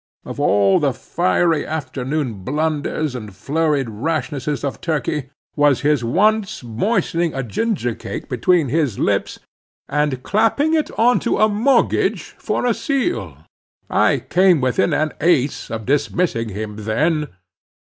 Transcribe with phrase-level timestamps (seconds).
[0.25, 7.35] Of all the fiery afternoon blunders and flurried rashnesses of Turkey, was his once moistening
[7.35, 9.37] a ginger cake between his lips,
[9.87, 13.45] and clapping it on to a mortgage for a seal.
[13.91, 17.27] I came within an ace of dismissing him then.